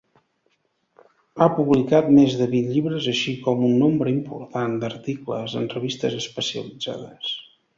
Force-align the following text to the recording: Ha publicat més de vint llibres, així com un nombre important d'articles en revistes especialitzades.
Ha 1.37 1.47
publicat 1.57 2.09
més 2.19 2.33
de 2.39 2.47
vint 2.55 2.71
llibres, 2.77 3.09
així 3.13 3.35
com 3.45 3.61
un 3.67 3.77
nombre 3.83 4.15
important 4.15 4.75
d'articles 4.85 5.57
en 5.61 5.69
revistes 5.77 6.17
especialitzades. 6.25 7.37